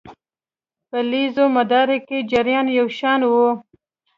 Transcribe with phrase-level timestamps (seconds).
[0.89, 3.49] په لړیز مدار کې جریان یو شان وي.